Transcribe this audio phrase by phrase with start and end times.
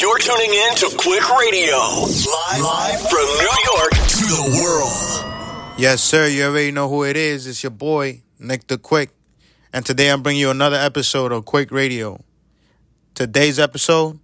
[0.00, 5.74] You're tuning in to Quick Radio, live, live from New York to the world.
[5.76, 6.28] Yes, sir.
[6.28, 7.48] You already know who it is.
[7.48, 9.10] It's your boy, Nick the Quick.
[9.72, 12.22] And today I'm bringing you another episode of Quick Radio.
[13.14, 14.20] Today's episode,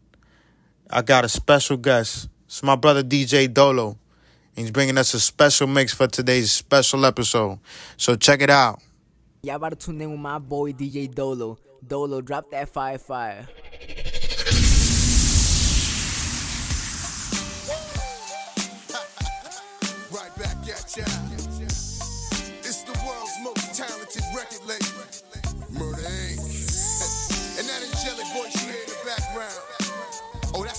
[0.90, 2.28] I got a special guest.
[2.46, 3.98] It's my brother, DJ Dolo.
[4.54, 7.58] He's bringing us a special mix for today's special episode.
[7.96, 8.80] So check it out.
[9.42, 11.58] Y'all about to tune in with my boy, DJ Dolo.
[11.84, 13.48] Dolo, drop that fire fire.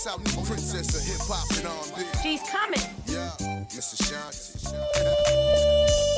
[0.06, 2.06] That's our new princess of hip hop and R&B.
[2.22, 2.80] She's coming.
[3.08, 3.32] Yeah,
[3.70, 4.04] Mrs.
[4.06, 6.15] Shanti.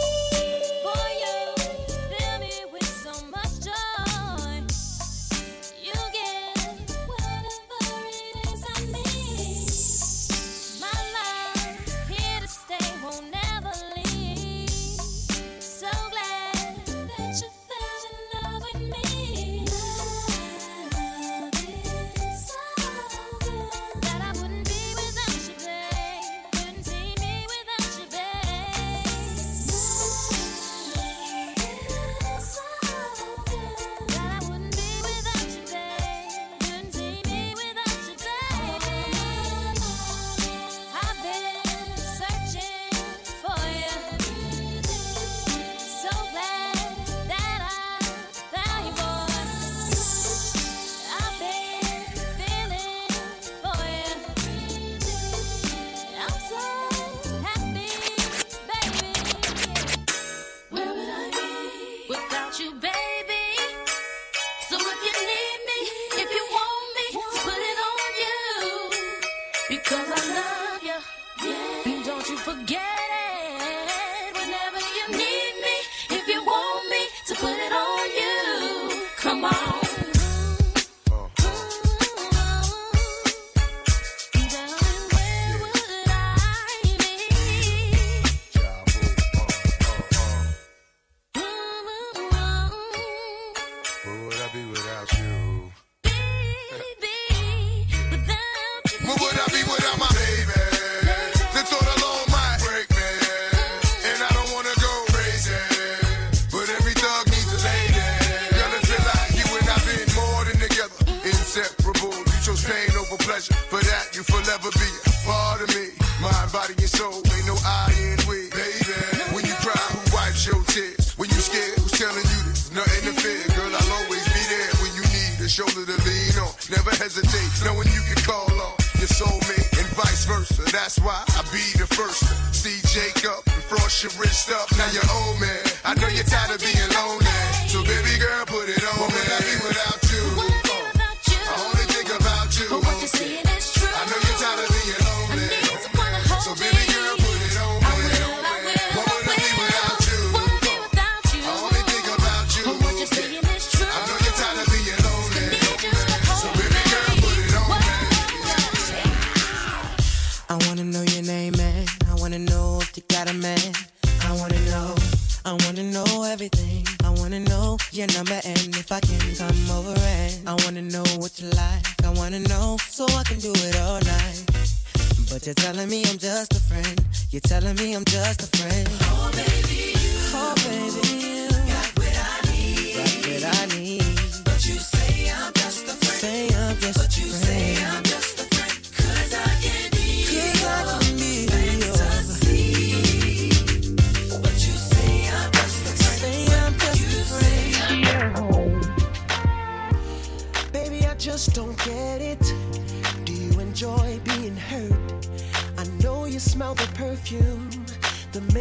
[79.28, 79.57] Come on.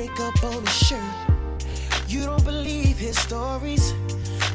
[0.06, 1.00] makeup on his shirt.
[2.08, 3.92] You don't believe his stories.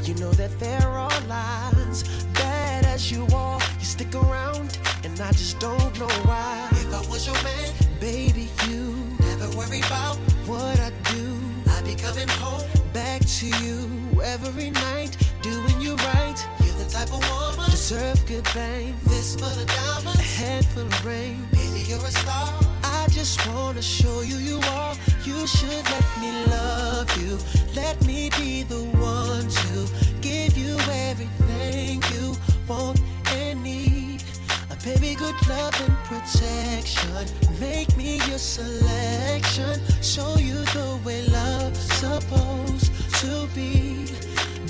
[0.03, 2.03] You know that there are lies.
[2.33, 6.67] Bad as you are, you stick around, and I just don't know why.
[6.71, 7.69] If I was your man,
[7.99, 10.15] baby, you never worry about
[10.47, 11.25] what I do.
[11.71, 16.39] I'd be coming home back to you every night, doing you right.
[16.63, 18.95] You're the type of woman deserve good fame.
[19.05, 21.45] This for the diamonds, a handful of rain.
[21.51, 22.49] Baby, you're a star.
[22.83, 27.37] I just wanna show you you are you should let me love you.
[27.75, 30.75] Let me be the one to give you
[31.09, 32.35] everything you
[32.67, 34.23] want and need.
[34.71, 37.27] A baby, good love and protection.
[37.59, 39.79] Make me your selection.
[40.01, 42.91] Show you the way love's supposed
[43.21, 44.07] to be.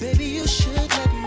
[0.01, 1.20] Baby, you should let me.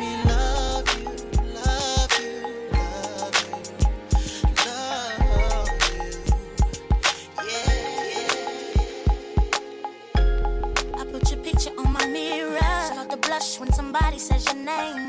[13.45, 15.07] Blush when somebody says your name.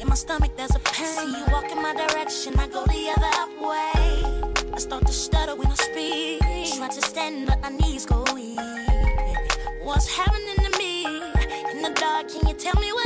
[0.00, 1.06] In my stomach, there's a pain.
[1.06, 3.36] See you walk in my direction, I go the other
[3.68, 4.72] way.
[4.72, 6.40] I start to stutter when I speak.
[6.78, 8.58] Try to stand, but my knees go weak.
[9.82, 11.04] What's happening to me?
[11.72, 13.05] In the dark, can you tell me what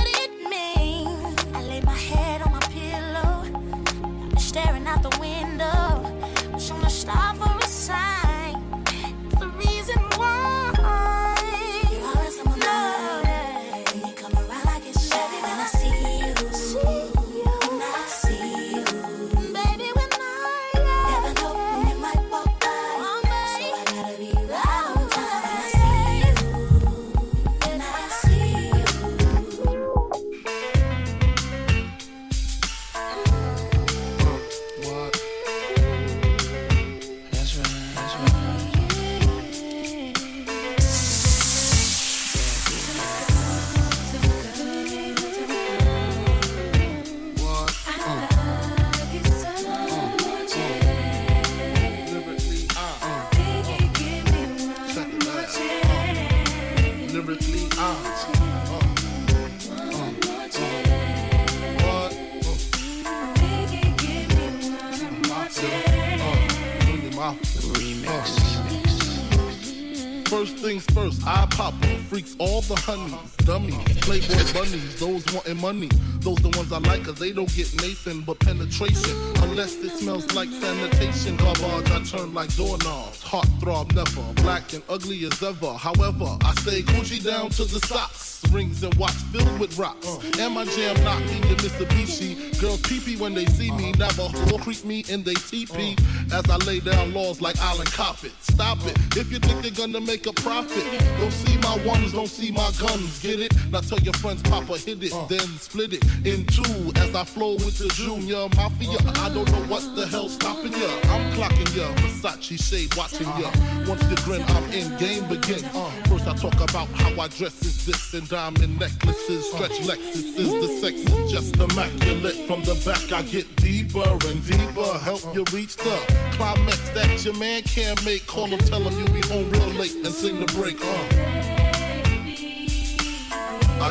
[71.26, 71.79] I pop.
[72.10, 75.88] Freaks all the honeys, dummies, playboy bunnies, those wanting money.
[76.18, 79.16] Those the ones I like, cause they don't get Nathan but penetration.
[79.36, 81.36] Unless it smells like sanitation.
[81.36, 83.22] Garbage, I turn like doorknobs.
[83.22, 85.72] Heart throb never, black and ugly as ever.
[85.74, 88.42] However, I stay Gucci down to the socks.
[88.50, 90.08] Rings and watch filled with rocks.
[90.38, 92.60] And my jam knock me to Mitsubishi.
[92.60, 93.92] Girls pee when they see me.
[93.92, 94.28] Never
[94.58, 95.96] creep me in they teepee.
[96.32, 98.32] As I lay down laws like Island Coppet.
[98.40, 98.98] Stop it.
[99.16, 100.84] If you think you're gonna make a profit,
[101.18, 101.76] don't see my
[102.08, 103.20] don't see my guns.
[103.23, 103.52] Get it?
[103.70, 105.26] Now tell your friends, Papa hit it, uh.
[105.26, 106.93] then split it in two.
[106.97, 108.99] As I flow with the Junior Mafia.
[109.06, 109.26] Uh.
[109.26, 110.91] I don't know what the hell's stopping ya.
[111.05, 111.93] I'm clocking ya.
[111.97, 113.49] Versace shade watching ya.
[113.49, 113.85] Uh.
[113.88, 115.64] Once you grin, I'm in game begin.
[115.75, 120.35] Uh, first I talk about how I dress is this and diamond necklaces, stretch Lexuses.
[120.37, 122.47] The sex is just immaculate.
[122.47, 124.99] From the back I get deeper and deeper.
[124.99, 125.97] Help you reach the
[126.32, 128.26] climax that your man can't make.
[128.26, 130.79] Call him, tell him you'll be home real late and sing the break.
[130.85, 131.39] Uh.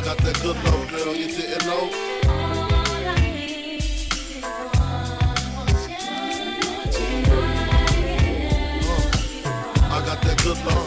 [0.00, 1.90] I got that good love, girl, you didn't know.
[2.24, 2.70] Uh,
[9.90, 10.79] I got that good love,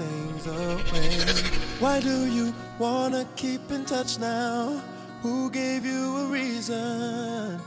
[0.00, 1.10] things away.
[1.78, 4.80] Why do you wanna keep in touch now?
[5.22, 7.60] Who gave you a reason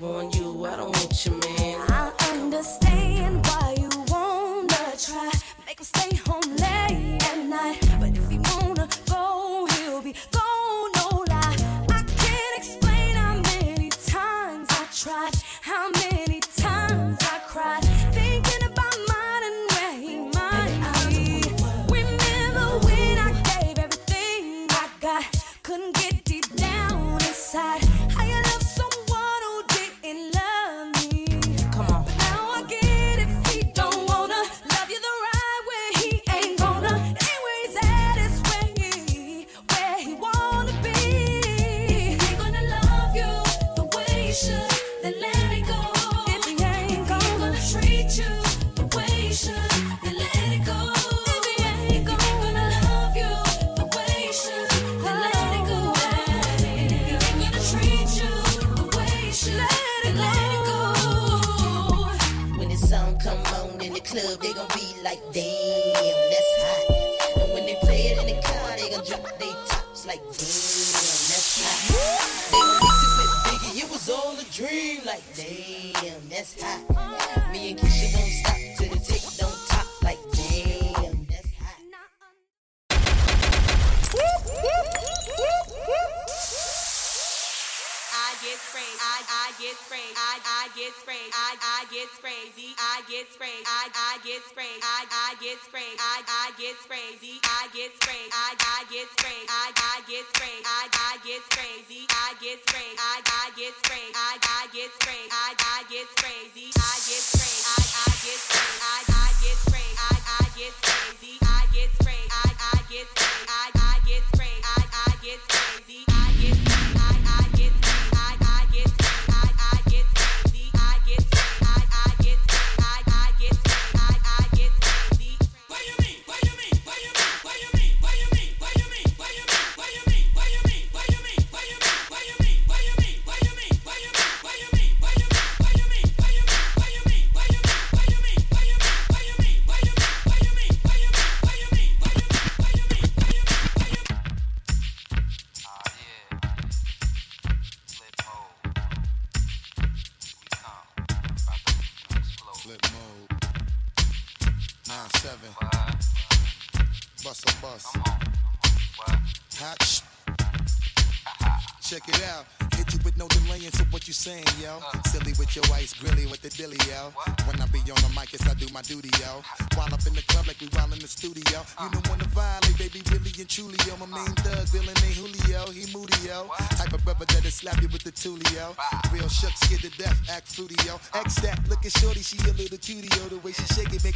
[0.02, 0.33] you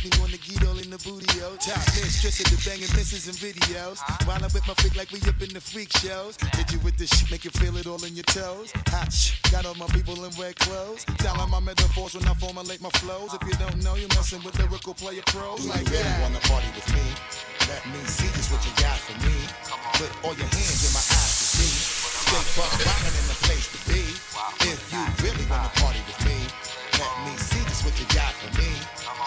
[0.04, 1.56] make me wanna get all in the booty, yo.
[1.58, 4.00] Top mistress the banging misses and videos.
[4.27, 6.38] While I'm with my freak like we up in the freak shows.
[6.72, 8.72] You with this shit, make you feel it all in your toes.
[8.92, 9.13] Hot
[9.51, 11.06] got all my people in red clothes.
[11.48, 13.34] My metaphors when I formulate my flows.
[13.34, 16.22] If you don't know, you're messing with lyrical player pros like that.
[16.22, 17.06] Wanna party with me?
[17.72, 19.36] Let me see just what you got for me.
[19.96, 21.74] Put all your hands in my eyes to see.
[22.27, 24.04] Stay buck rockin' in the place to be.
[24.68, 26.38] If you really wanna party with me,
[27.00, 28.70] let me see just what you got for me.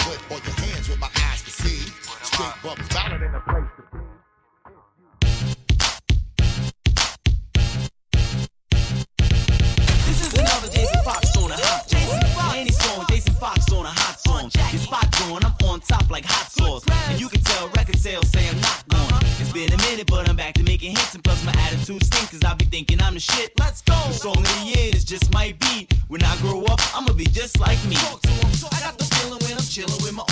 [0.04, 0.59] Put all your
[0.90, 1.92] till my eyes can see.
[2.22, 3.98] Straight buck solid in the place to be.
[10.06, 12.56] This is another Jason Fox on a hot Jason Fox.
[12.56, 12.70] Any
[13.08, 14.50] Jason Fox on a hot song.
[14.72, 16.84] Your spot going, I'm on top like hot sauce.
[17.08, 19.12] And you can tell record sales say I'm not gone.
[19.12, 19.40] Uh-huh.
[19.40, 21.14] It's been a minute, but I'm back to making hits.
[21.14, 23.52] And plus, my attitude stink, cause I be thinking I'm the shit.
[23.60, 23.94] Let's go.
[24.08, 25.92] The song of the year is just my beat.
[26.08, 27.94] When I grow up, I'ma be just like me.
[27.96, 30.24] Talk to him, I got the feeling when I'm chilling with my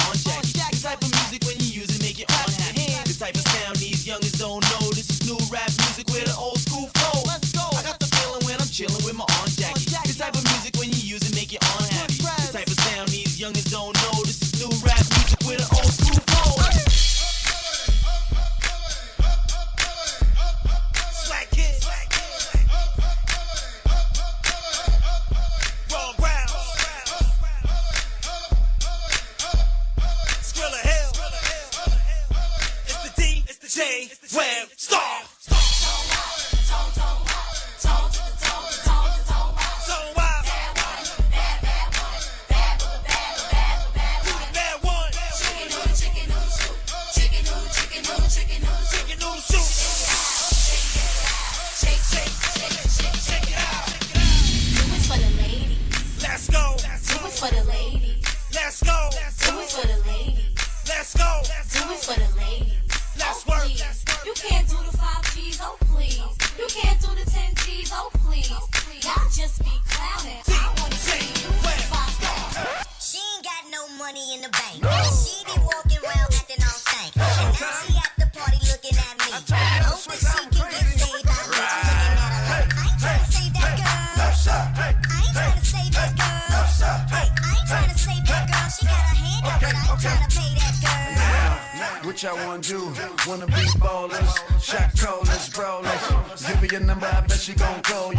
[34.28, 34.36] J
[69.30, 70.40] just be clowning.
[70.48, 72.56] I wanna see you with five stars.
[72.98, 74.80] She ain't got no money in the bank.
[75.12, 77.12] She be walking around acting all stank.
[77.16, 79.28] And now she at the party looking at me.
[79.84, 81.60] Hoping she can get saved by me.
[81.60, 84.16] Looking at her like, I ain't trying to save that girl.
[84.16, 86.56] I ain't trying to save that girl.
[87.12, 88.68] Hey, I ain't trying to save that girl.
[88.72, 90.96] She got her hand up, but I ain't trying to pay that girl.
[92.06, 92.80] What y'all wanna do?
[93.28, 96.00] Wanna be ballers, shot callers, brawlers.
[96.46, 98.18] Give her your number, I bet she gon' call you.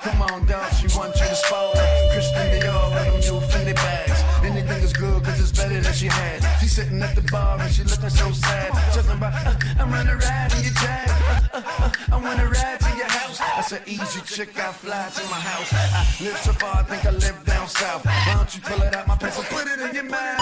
[0.00, 1.72] Come on, dog, she want you to spoil.
[2.12, 4.20] Christian Dior them new Fendi bags.
[4.44, 6.40] Anything is good, cause it's better than she had.
[6.60, 8.70] She sitting at the bar and she looking so sad.
[8.94, 11.08] Talking about, uh, I'm running ride in your jag.
[11.08, 13.38] Uh, uh, uh, I wanna ride to your house.
[13.38, 15.70] That's an easy chick, I fly to my house.
[15.72, 18.04] I live so far, I think I live down south.
[18.04, 20.40] Why don't you pull it out my pants and put it in your mouth?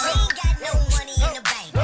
[0.00, 1.77] She ain't got no money in the bank.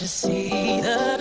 [0.00, 1.19] Can't see the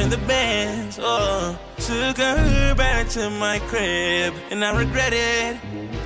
[0.00, 0.98] in the Benz.
[1.00, 5.56] Oh, took her back to my crib, and I regret it.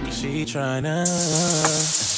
[0.05, 1.07] Cause she tryna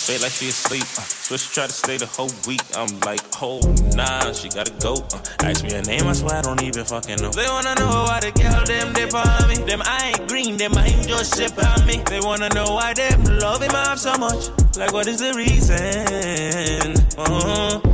[0.07, 0.83] feel like she asleep.
[0.83, 2.63] Uh, so she tried to stay the whole week.
[2.77, 3.61] I'm like, oh
[3.95, 4.95] nah, she gotta go.
[4.95, 7.31] Uh, ask me her name, I swear I don't even fucking know.
[7.31, 9.57] They wanna know why the girl them dip on me.
[9.65, 12.03] Them I ain't green, them I ain't just shit on me.
[12.09, 14.51] They wanna know why them love him off so much.
[14.77, 16.95] Like what is the reason?
[17.17, 17.94] Uh, mm,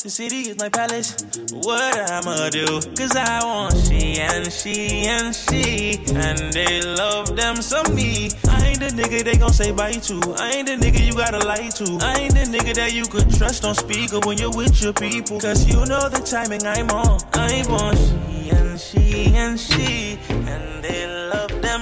[0.00, 1.16] The city is my palace.
[1.50, 2.66] What I'ma do?
[2.94, 5.98] Cause I want she and she and she.
[6.14, 8.30] And they love them some me.
[8.48, 10.36] I ain't the nigga they gon' say bye to.
[10.38, 11.98] I ain't the nigga you gotta lie to.
[12.00, 15.40] I ain't the nigga that you could trust on speaker when you're with your people.
[15.40, 17.18] Cause you know the timing I'm on.
[17.34, 20.18] I want she and she and she.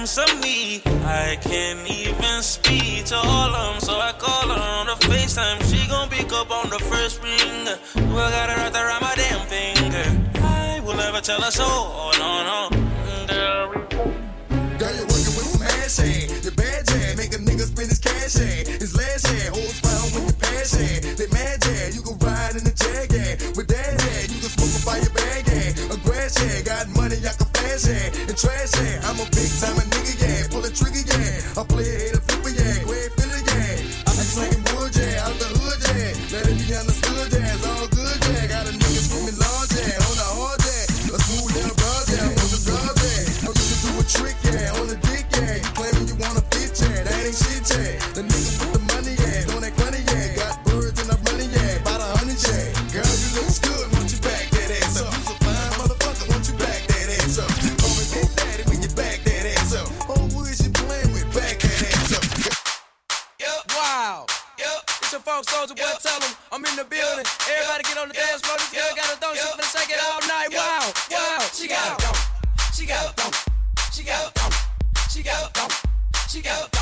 [0.07, 0.81] Them some me.
[1.03, 5.59] I can't even speak to all of them, so I call her on the FaceTime.
[5.67, 7.67] She gon' pick up on the first ring.
[8.15, 10.07] Well, I got her right around my damn finger.
[10.39, 11.65] I will never tell her so.
[11.67, 12.69] Oh, no, no.
[14.79, 16.31] Girl, you're working with some ass hand.
[16.41, 18.67] Your bad jam, make a nigga spend his cash hand.
[18.79, 21.03] His last hand, holds found with you pass hand.
[21.19, 23.11] They mad jam, you can ride in the jag.
[23.57, 25.75] With that hand, you can smoke a fire bag hand.
[25.91, 27.46] A grass hand, got money, I can
[27.85, 28.29] hand.
[28.29, 30.47] And trash I'm a big time nigga, yeah.
[30.49, 31.59] Pull a trigger, yeah.
[31.59, 32.16] I play a
[65.67, 65.99] soldier boy.
[66.01, 67.25] Tell them I'm in the building.
[67.49, 68.57] Everybody get on the dance floor.
[68.57, 69.35] This girl got a thong.
[69.35, 70.49] She finna shake it all night.
[70.53, 70.91] Wow.
[71.11, 71.39] Wow.
[71.53, 72.15] She got a thong.
[72.73, 73.33] She got a thong.
[73.91, 74.51] She got a thong.
[75.11, 75.59] She got a thong.
[75.59, 75.71] She got a thong.
[76.29, 76.76] She got a thong.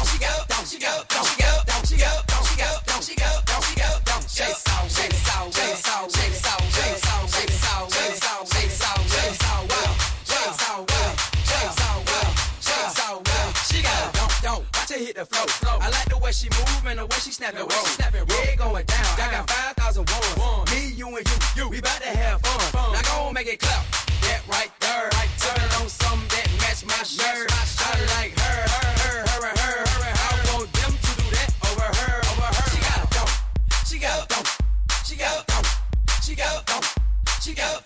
[14.96, 15.78] Her hit the flow.
[15.82, 17.86] I like the way she move and the way she snap and roll.
[18.00, 19.06] Yeah, going down.
[19.20, 20.72] I got 5,000 ones.
[20.72, 21.64] Me, you, and you.
[21.64, 21.70] You.
[21.70, 22.94] We bout to have fun.
[22.94, 23.84] Now go make it clap.
[24.24, 25.10] That right there.
[25.44, 27.52] Turn on something that match my shirt.
[27.52, 29.84] I like her, her, her, her, and her.
[30.16, 32.68] I want them to do that over her, over her.
[32.72, 33.30] She got a thump.
[33.86, 34.48] She got a thump.
[35.04, 35.68] She got a thump.
[36.24, 36.86] She got a thump.
[37.42, 37.85] She got a.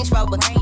[0.00, 0.59] Range Rover.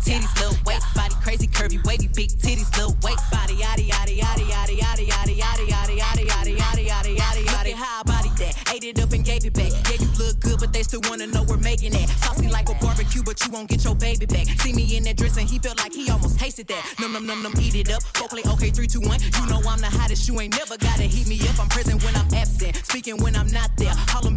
[0.00, 0.86] Titties, little waist.
[0.94, 3.22] Body crazy, curvy, wavy, big titties, little waist.
[3.30, 7.40] Body yada yada yada yada yada yada yada yada yada yada yada yada.
[7.64, 9.72] Look at how I body that, ate it up and gave it back.
[9.90, 12.08] Yeah, you look good, but they still wanna know we're making it.
[12.22, 14.46] Saucy like a barbecue, but you won't get your baby back.
[14.60, 16.84] See me in that dress and he felt like he almost tasted that.
[17.00, 18.02] Num num num num, eat it up.
[18.14, 19.20] Go play okay, three, two, one.
[19.20, 20.28] You know I'm the hottest.
[20.28, 21.58] You ain't never gotta heat me up.
[21.60, 23.83] I'm present when I'm absent, speaking when I'm not there.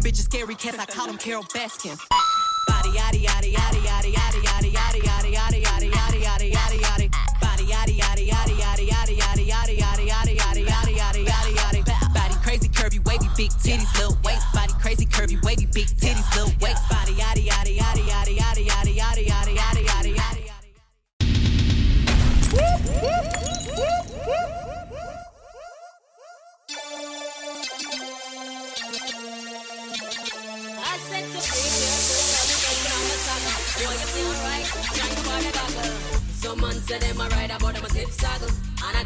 [0.08, 0.78] Bitches scary cats.
[0.78, 2.00] I call them Carole Baskins.
[2.08, 7.10] Body yaddy yaddy yaddy yaddy yaddy yaddy yaddy yaddy yaddy yaddy yaddy yaddy yaddy yaddy.
[7.42, 12.14] Body yaddy yaddy yaddy yaddy yaddy yaddy yaddy yaddy yaddy yaddy yaddy yaddy yaddy yaddy.
[12.14, 14.46] Body crazy curvy wavy big titties little waist.
[14.54, 16.97] Body crazy curvy wavy big titties little waist.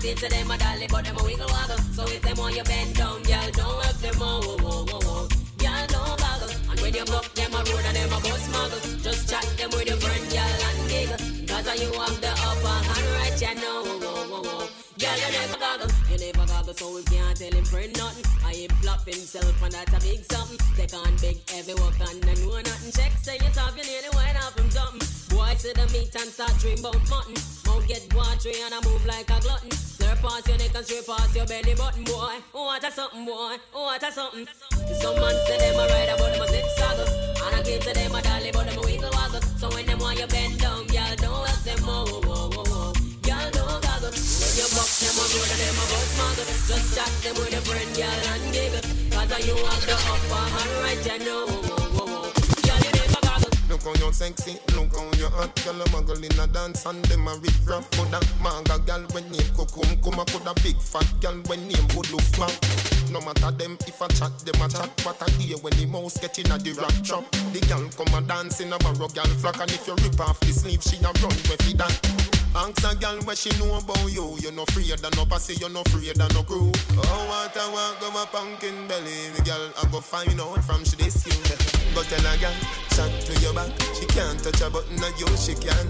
[0.05, 1.79] I to them a dolly, but them a wiggle waggle.
[1.95, 4.43] So if them want you bend down, girl, don't have them all.
[4.43, 5.29] Whoa, whoa, whoa, whoa.
[5.63, 6.51] Girl, don't goggle.
[6.71, 8.83] And when you buck them a road and them a bus muggle.
[8.99, 11.23] Just chat them with your friend, girl, and giggle.
[11.47, 13.79] Cause you have the upper hand right, you know.
[13.87, 14.67] Whoa, whoa, whoa, whoa.
[14.99, 15.91] Girl, you never goggle.
[16.11, 18.27] You never goggle, so we can't tell him friend nothing.
[18.43, 20.59] I him flop himself, and that's a big something.
[20.75, 22.91] Take on big, heavy work, and I know nothing.
[22.91, 25.02] Check, say you top, you nearly went off him something.
[25.63, 27.39] See the meat and start dream about mutton.
[27.71, 29.71] Mouth get watery and I move like a glutton.
[29.71, 32.43] Slurp past your neck and straight past your belly button, boy.
[32.51, 33.63] Oh, what a something, boy.
[33.71, 34.43] Oh, what a something.
[34.99, 37.07] Some man say them a ride about them a zip saddle.
[37.47, 39.43] And I give to them a dolly, but them a wiggle waggle.
[39.55, 42.65] So when them want you bend down, y'all don't help them, oh, oh, oh, oh,
[42.67, 42.91] oh.
[43.23, 44.11] Y'all don't goggle.
[44.11, 46.47] When you buck them a road and them a bus muggle.
[46.67, 48.83] Just chat them with a friend, y'all, and giggle.
[49.15, 51.82] Cause you have the upper hand right, you know.
[53.73, 55.57] Look how you sexy, look how you hot.
[55.65, 59.25] Girl, a muggle in a dance and them a rip rap Coulda manga girl when
[59.31, 62.53] name kukum Kuma coulda big fat girl when name back
[63.11, 64.91] No matter them if I chat, them a chat.
[65.07, 67.25] What I hear when the mouse get in a the rock trap.
[67.55, 69.59] The girl come a dance in a barrow girl flock.
[69.59, 72.95] And if you rip off the sleeve, she a run with it that Ask a
[72.95, 74.37] girl what she know about you.
[74.41, 76.71] You no afraid of no pussy, you no afraid of no crew.
[77.01, 79.33] Oh, what I want, go my pumpkin belly.
[79.33, 81.33] The girl, I go find out from she this you.
[81.97, 82.53] Go tell a girl,
[82.93, 83.73] chat to your back.
[83.97, 85.89] She can't touch a button, and you she can't.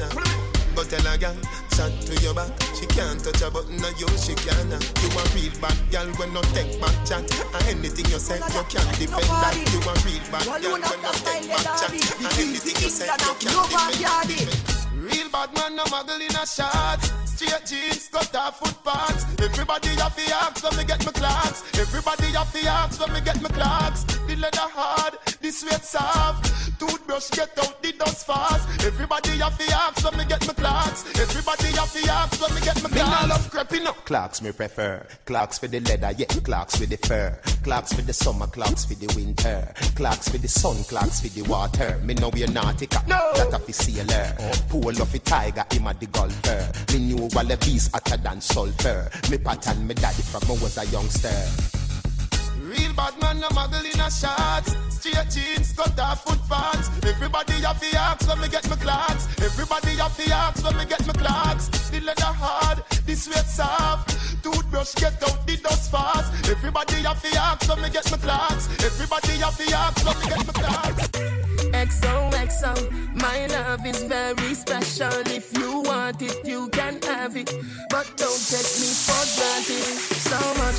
[0.79, 1.35] Go tell a girl,
[1.75, 2.55] chat to your back.
[2.79, 4.71] She can't touch a button, and you she can't.
[5.03, 7.27] You a real bad girl when no take back chat.
[7.59, 9.59] And anything you say, you can't defend that.
[9.59, 11.91] You a real bad girl when no take back chat.
[11.91, 14.72] And anything you say, you can defend that
[15.13, 17.13] Real bad man, no muggle in a shots.
[17.27, 19.27] Straight jeans, cut off footpaths.
[19.41, 21.63] Everybody have the axe when me get my clocks.
[21.79, 24.05] Everybody have the axe when me get my clocks.
[24.27, 26.79] The leather hard, the sweat soft.
[26.79, 28.87] Toothbrush get out the dust fast.
[28.87, 31.05] Everybody have the axe when me get my clocks.
[31.19, 32.95] Everybody have the axe when me get my clocks.
[32.95, 34.05] Me nah love creeping up.
[34.05, 35.05] Clocks me prefer.
[35.27, 36.27] Clocks for the leather, yeah.
[36.27, 37.39] Clocks for the fur.
[37.65, 39.73] Clocks for the summer, clocks for the winter.
[39.97, 41.99] Clocks for the sun, clocks for the water.
[42.05, 43.07] Me know we're nautica.
[43.09, 43.33] No.
[43.35, 44.35] That a fi sailor.
[44.69, 46.73] Pool of a tiger, him a the golfer.
[46.93, 49.11] Me knew all beast hotter than sulfur.
[49.31, 51.82] Me pattern me daddy from I was a youngster.
[52.73, 54.75] Real bad man, no muggle in a shots.
[54.89, 56.89] Straight jeans, cut off footpaths.
[57.05, 59.29] Everybody have the axe when me get my clocks.
[59.41, 61.69] Everybody have the axe when me get my clocks.
[61.91, 64.17] The leather hard, the sweat soft.
[64.43, 66.33] Toothbrush get out the dust fast.
[66.49, 68.69] Everybody have the axe when me get my clocks.
[68.83, 71.09] Everybody have the axe when me get my clocks.
[71.73, 72.73] XOXO,
[73.21, 75.13] my love is very special.
[75.27, 77.53] If you want it, you can have it.
[77.91, 79.85] But don't take me for granted.
[80.29, 80.79] So much,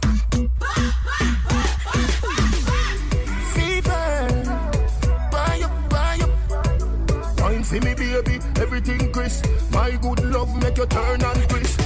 [8.81, 9.45] Everything crisp.
[9.71, 11.81] My good love make you turn and crisp.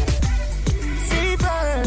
[1.10, 1.84] Fever,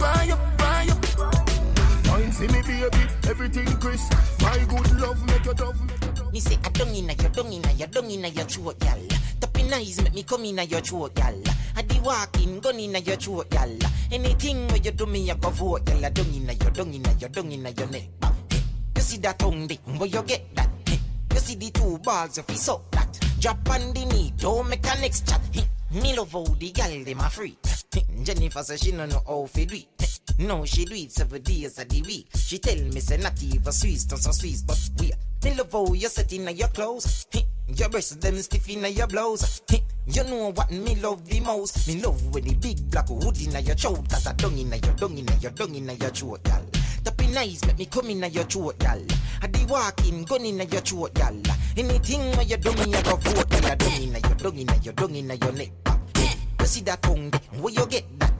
[0.00, 2.08] buy up, buy up.
[2.08, 4.12] Wine see me, baby, everything crisp.
[4.40, 6.32] My good love make you tough.
[6.32, 9.08] Me say I don't inna your dung inna your dung inna your throat, y'all.
[9.40, 11.42] Tapping eyes make me come inna your throat, y'all.
[11.76, 13.78] I di walking gun inna your throat, y'all.
[14.10, 16.10] Anything where you do me, I go vote, y'all.
[16.10, 18.08] Dung inna your dung inna your dung inna your neck.
[18.96, 20.68] You see that tongue dick, where you get that?
[21.34, 23.27] You see the two balls, you suck that.
[23.40, 25.40] Drop on the knee, don't make a next chat.
[25.92, 27.56] Me love how the gal them a freak.
[28.24, 30.20] Jennifer says she no know how fi do it.
[30.40, 32.28] No, she do it seven days a the week.
[32.34, 35.12] She tell me say not even Swiss, not so Swiss, but we.
[35.44, 37.26] Me love how you set in your clothes.
[37.68, 39.62] Your breasts them stiff in your blouse.
[40.06, 41.86] You know what me love the most?
[41.86, 44.94] Me love when the big black hood in your throat, cause I dung in your
[44.94, 46.77] dung in your dung in your throat, girl.
[47.04, 47.64] Tapping nice.
[47.66, 49.02] make me come in your throat, y'all.
[49.42, 51.42] I be walking gun in your throat, y'all.
[51.76, 53.76] Anything where you do me, I go vote, y'all.
[53.76, 55.70] Dung in your dung in your dung in your neck.
[56.60, 57.30] You see that tongue,
[57.60, 58.32] where you get that?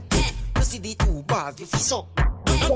[0.57, 2.05] You see the two bars, you fi suck.
[2.15, 2.75] Dill,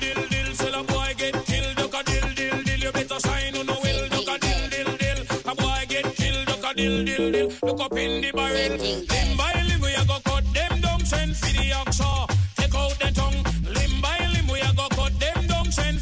[0.00, 1.76] dill, dill, sell a boy get killed.
[1.76, 4.08] Duck a dill, dill, dill, you better shine on the will.
[5.50, 6.48] A boy get killed.
[7.62, 8.76] Look up in the barrel.
[8.76, 11.72] Limb by limb, go cut them down, send for the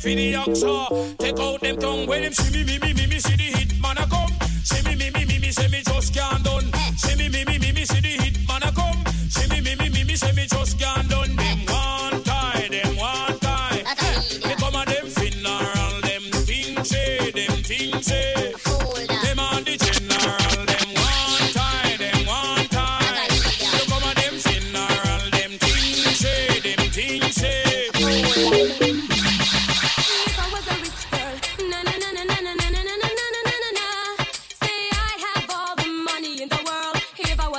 [0.06, 1.16] for the action.
[1.18, 3.80] Take out them tongue when them see me, me, me, me, me, see the hit
[3.80, 4.30] man a come.
[4.62, 6.72] See me, me, me, me, me, say me just can't done.
[6.96, 9.04] See me, me, me, me, me, see the hit man a come.
[9.28, 11.35] See me, me, me, me, me, say me just can't done.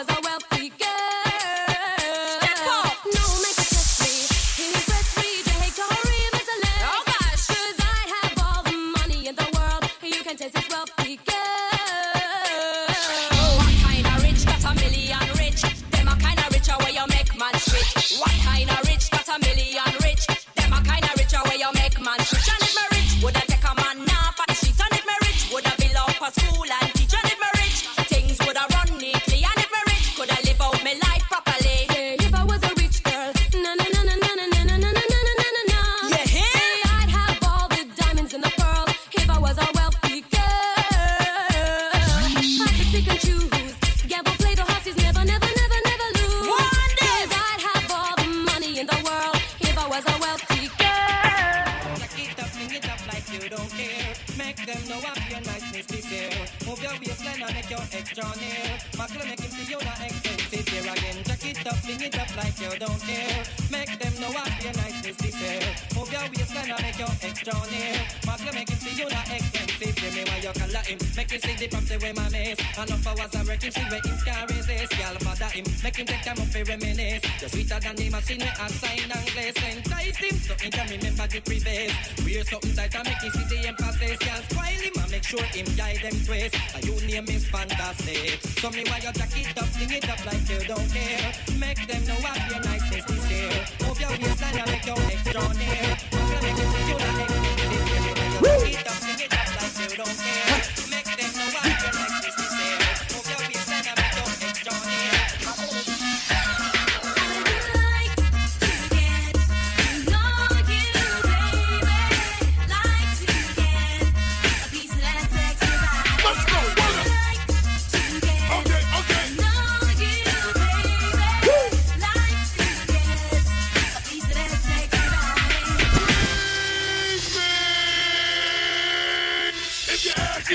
[0.07, 0.36] Well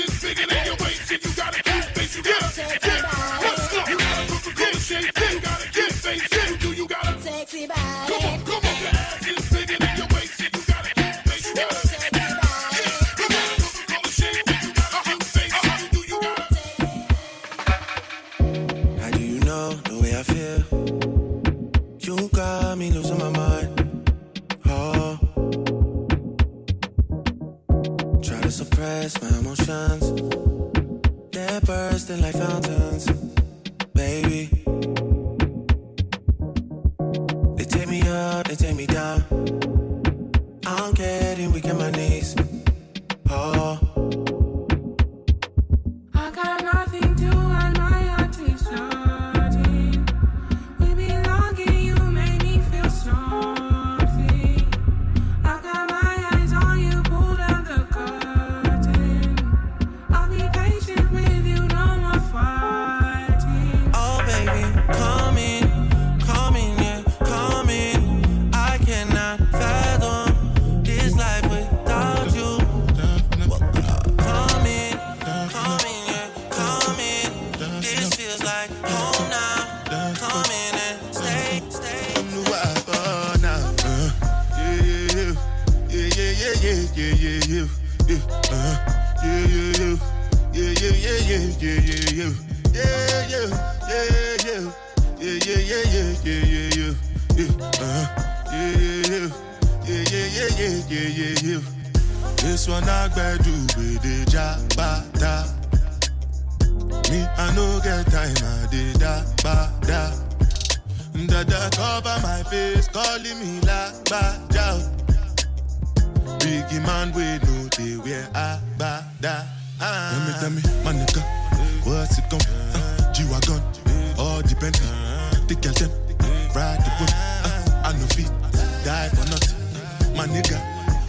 [0.05, 2.17] Get bigger than your waist, if you gotta keep pace.
[2.17, 3.12] You gotta get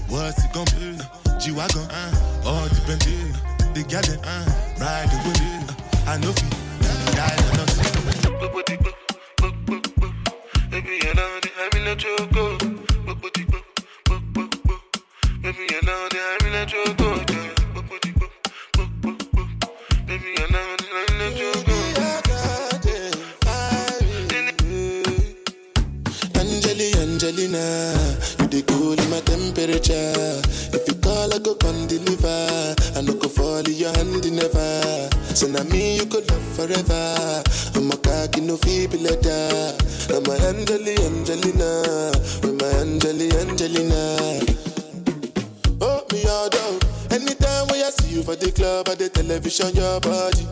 [0.09, 0.99] What's it gonna be?
[1.41, 3.03] G-Wagon, uh, all depend
[3.75, 4.45] The garden, uh,
[4.81, 6.49] ride the wind, uh, I know fi,
[7.17, 7.91] die or nothing.
[10.71, 11.41] Baby, I know
[12.33, 12.59] go.
[15.43, 16.09] Baby, I know
[16.95, 17.09] go.
[20.07, 20.85] Baby, I know I.
[27.25, 28.04] Angelina
[28.67, 30.41] cool in my temperature.
[30.73, 32.75] If you call, I go come deliver.
[32.97, 35.09] I no go fall in your hand never.
[35.35, 37.43] So now me you could love forever.
[37.75, 39.77] I'm a cocky no feeble letter.
[40.11, 42.13] I'm a Angeli Angelina.
[42.43, 44.41] With my Angeli Angelina.
[45.81, 46.79] Oh me all down.
[47.11, 50.47] Anytime when I see you for the club or the television, your body.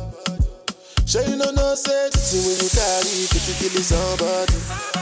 [1.06, 5.01] Sure you know no say when you carry, 50 kill somebody.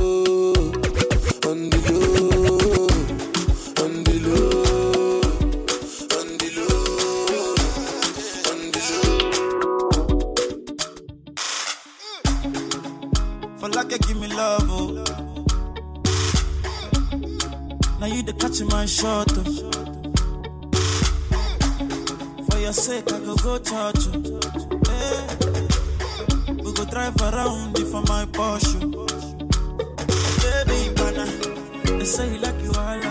[18.23, 19.31] be the catch my shot.
[19.31, 19.43] Oh.
[22.49, 24.39] For your sake, I go go touch you.
[24.87, 25.27] Hey.
[26.63, 28.79] We go drive around if for my Porsche.
[30.41, 31.25] Baby, bana,
[31.97, 32.81] they say you like you are.
[32.81, 33.09] I,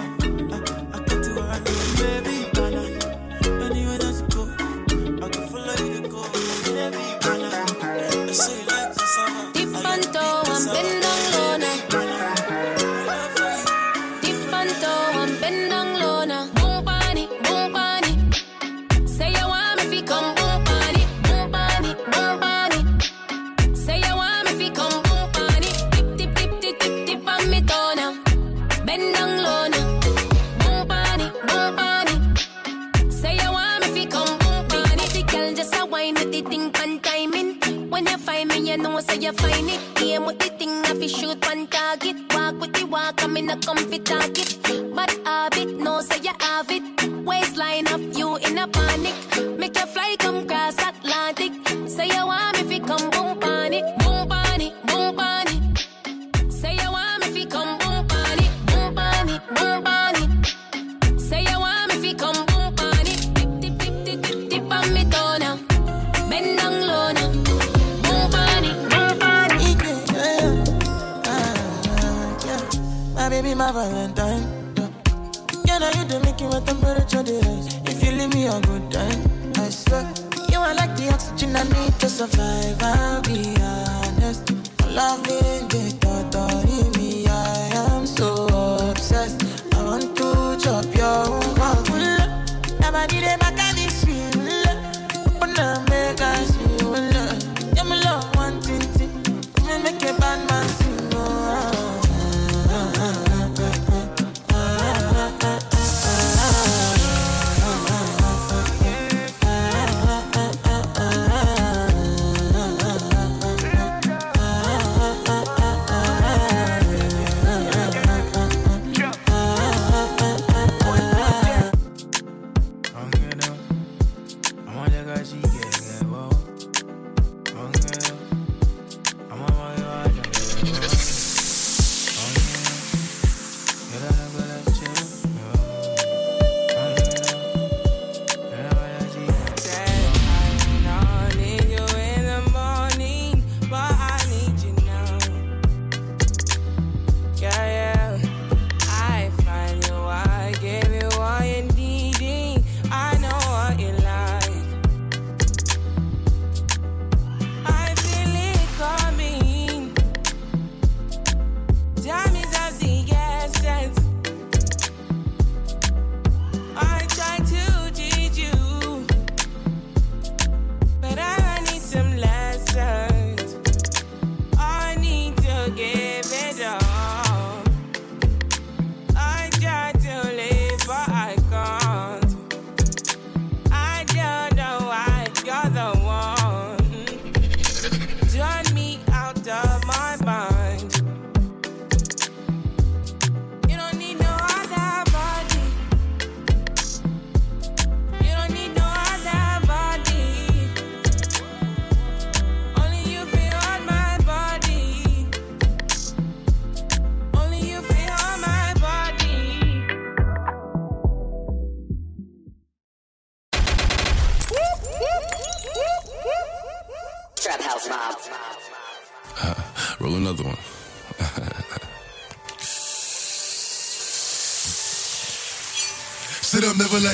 [0.94, 1.60] I get you, I
[1.98, 2.39] baby.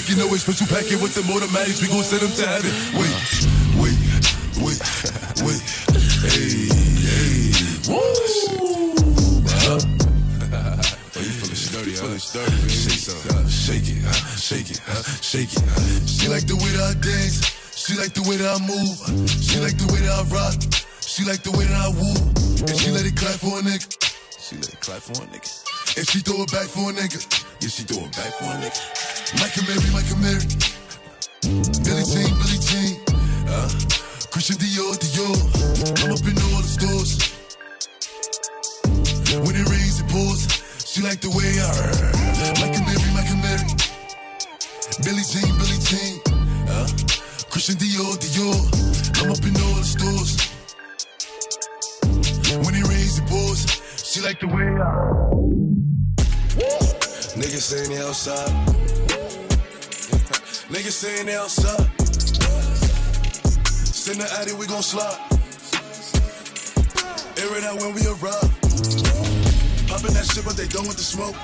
[0.07, 0.39] Like you know it.
[0.39, 1.83] Special packet with them automatics.
[1.83, 2.71] We gon' send them to heaven.
[2.95, 3.11] Wait,
[3.81, 3.99] wait,
[4.63, 4.81] wait,
[5.43, 5.61] wait.
[6.23, 6.71] Hey,
[7.03, 7.51] hey.
[7.91, 8.03] Woo!
[9.67, 9.81] Huh?
[11.17, 11.91] Oh, you feeling sturdy?
[11.93, 12.69] Feeling sturdy.
[12.69, 15.63] Shake, uh, shake it, uh, shake it, uh, shake it.
[15.63, 16.07] Uh.
[16.07, 17.43] She like the way that I dance.
[17.75, 18.97] She like the way that I move.
[19.43, 20.55] She like the way that I rock.
[21.01, 22.15] She like the way that I woo.
[22.69, 23.87] And she let it clap for a nigga.
[24.39, 25.99] She let it clap for a nigga.
[25.99, 27.19] And she throw it back for a nigga.
[27.61, 29.06] Yeah, she throw it back for a nigga.
[29.35, 30.66] Mike and Mary, Mike and Mary.
[60.77, 61.89] Niggas saying they outside.
[63.65, 65.17] Send the addy, we gon' slide.
[67.41, 68.53] Air it out when we arrive.
[69.89, 71.35] Poppin' that shit, but they done with the smoke.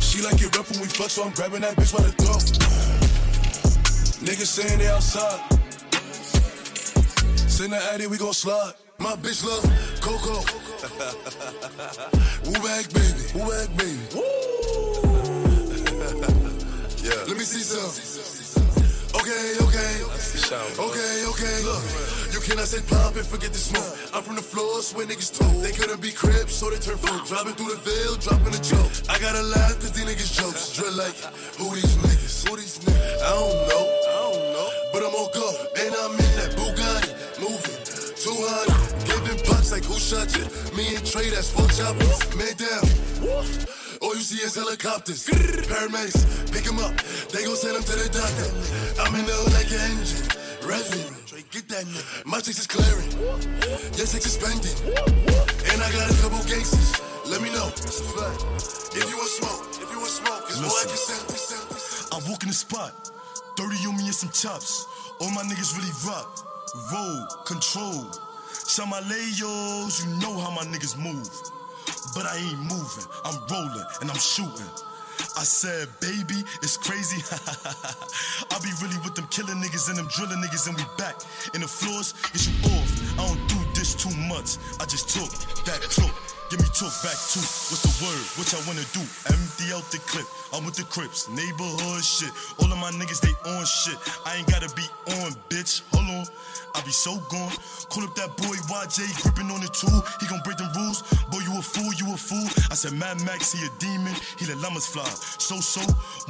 [0.00, 2.40] She like it rough when we fuck, so I'm grabbing that bitch by the throat.
[4.24, 5.38] Niggas saying they outside.
[7.36, 8.72] Send the addy, we gon' slide.
[8.98, 9.62] My bitch love
[10.00, 10.40] Coco.
[12.48, 13.26] Woo back, baby.
[13.34, 14.37] Woo back, baby.
[17.08, 17.24] Yeah.
[17.28, 17.88] Let me see some.
[19.16, 19.92] Okay, okay.
[20.48, 21.56] Okay, okay.
[21.64, 21.84] Look,
[22.32, 23.88] you cannot say pop and forget the smoke.
[24.14, 25.64] I'm from the floors where niggas told.
[25.64, 27.26] They couldn't be cribs, so they turn folk.
[27.26, 28.92] Driving through the veil, dropping a joke.
[29.08, 30.72] I gotta laugh cause these niggas jokes.
[30.76, 31.16] Drill like,
[31.56, 32.48] who these niggas?
[32.48, 33.22] Who these niggas?
[33.24, 33.84] I don't know.
[33.88, 34.68] I don't know.
[34.92, 35.48] But I'm on go.
[35.80, 37.12] And I'm in that Bugatti.
[37.40, 37.80] Moving.
[38.16, 39.08] 200.
[39.08, 40.44] Giving pucks like who shot you?
[40.76, 42.20] Me and Trey, that's four choppers.
[42.36, 42.84] Man down.
[44.08, 45.28] All you see is helicopters.
[45.68, 46.96] Paramedics, pick him up.
[47.28, 48.48] They gon' send him to the doctor.
[49.04, 50.24] I'm in the hood like an engine.
[50.64, 51.12] Revving.
[51.52, 52.24] Get that nigga.
[52.24, 53.04] My chicks is clearing.
[54.00, 54.72] Your chicks is spending.
[54.96, 56.96] And I got a couple gangsters.
[57.28, 57.68] Let me know.
[57.68, 58.96] That's a fact.
[58.96, 62.16] If you want smoke, if you want smoke, it's more like a.
[62.16, 63.12] I walk in the spot,
[63.60, 64.88] 30 on me and some chops.
[65.20, 66.32] All my niggas really rock.
[66.88, 68.08] Roll, control.
[68.56, 71.28] Some my layos, you know how my niggas move.
[72.14, 74.70] But I ain't moving, I'm rolling and I'm shooting.
[75.36, 77.22] I said, baby, it's crazy.
[78.50, 81.16] I be really with them killing niggas and them drilling niggas, and we back
[81.54, 82.14] in the floors.
[82.32, 83.18] Get you off.
[83.18, 84.58] I don't do this too much.
[84.80, 85.30] I just took
[85.64, 86.37] that talk.
[86.50, 87.44] Give me talk back too.
[87.68, 88.24] What's the word?
[88.40, 89.04] What y'all wanna do?
[89.28, 90.24] Empty out the clip.
[90.56, 92.32] I'm with the Crips, neighborhood shit.
[92.56, 94.00] All of my niggas, they on shit.
[94.24, 94.84] I ain't gotta be
[95.20, 95.82] on, bitch.
[95.92, 96.24] Hold on.
[96.74, 97.52] I be so gone.
[97.92, 100.00] Call up that boy YJ, gripping on the tool.
[100.20, 101.02] He gon' break them rules.
[101.28, 102.48] Boy, you a fool, you a fool.
[102.70, 104.14] I said, Mad Max, he a demon.
[104.38, 105.04] He let llamas fly.
[105.36, 105.82] So, so,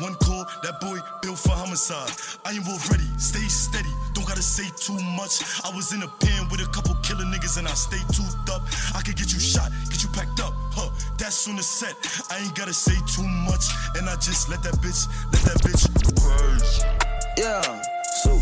[0.02, 2.10] one call, that boy built for homicide.
[2.44, 3.92] I ain't ready, stay steady.
[4.14, 5.44] Don't gotta say too much.
[5.62, 8.62] I was in a pen with a couple killer niggas and I stay toothed up.
[8.94, 10.54] I could get you shot, get you packed up.
[10.74, 11.94] Huh, that's on the set.
[12.30, 13.70] I ain't gotta say too much.
[13.96, 15.86] And I just let that bitch, let that bitch
[16.18, 16.82] crash.
[17.38, 17.62] Yeah,
[18.22, 18.34] so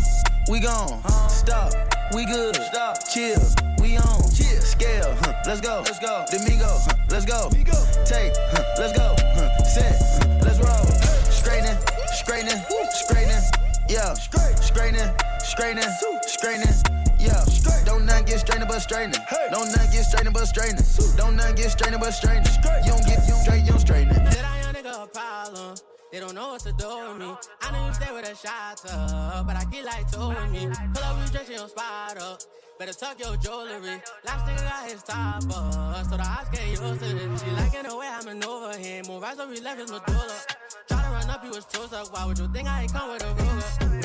[0.49, 1.01] we gone.
[1.29, 1.73] Stop,
[2.13, 2.55] we good.
[2.55, 3.41] Stop, chill,
[3.79, 4.21] we on.
[4.33, 5.83] Chill, scale, huh, let's go.
[5.85, 6.25] Let's go.
[6.31, 7.49] Domingo, huh, let's go.
[8.05, 9.15] Take, huh, let's go.
[9.37, 10.87] Huh, set, huh, let's roll.
[11.29, 11.77] Straightening,
[12.17, 12.61] straightening,
[13.05, 13.43] straightening.
[13.87, 15.13] Yeah, straightening,
[15.43, 15.91] straightening,
[16.25, 16.73] straightening.
[17.19, 17.43] Yeah,
[17.87, 19.21] don't not get strained but straightening.
[19.49, 20.83] Don't not get strained but straightening.
[21.15, 22.53] Don't not get strained but straightening.
[22.83, 24.29] You don't get straight, you don't straighten it.
[24.29, 25.75] Did I young nigga a problem?
[26.11, 27.31] They don't know what to do with me.
[27.61, 30.67] I know you stay with a shot up, but I get like two with me.
[30.93, 32.41] Pull up, we dress your spot up.
[32.77, 34.01] Better tuck your jewelry.
[34.25, 37.41] Last nigga got his top up, so the eyes get used to this.
[37.41, 39.05] She liking the way I maneuver him.
[39.07, 40.37] Move right so we left his medulla.
[40.87, 42.13] Try to run up, he was too stuck.
[42.13, 43.96] Why would you think I ain't come with a ruler?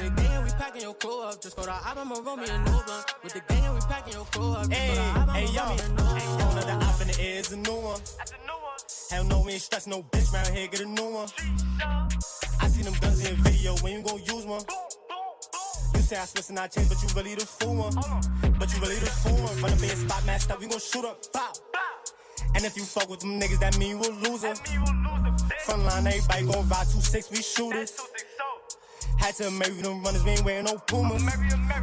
[0.63, 1.41] Packing your crew up.
[1.43, 3.05] Just go to album and roll me a new one.
[3.25, 4.69] With the gang and we packing your crew up.
[4.69, 6.17] Just Hey, go to album hey, and yo, roll me a new one.
[6.17, 8.01] hey, yo, another op in the air is a new one.
[9.11, 11.29] Hell no, we ain't stress no bitch round here, get a new one.
[12.61, 14.63] I see them guns in video, when you gon' use one?
[15.95, 17.95] You say I switch and I change, but you really the fool one.
[18.59, 19.57] But you really the fool one.
[19.63, 21.57] Run up in your spot, matched up, we gon' shoot up, pop.
[22.55, 24.55] And if you fuck with them niggas, that mean you a loser.
[25.67, 27.99] Front line, everybody gon' ride 2-6, we shooters.
[29.19, 31.17] Had to marry them runners, we ain't wearing no Puma.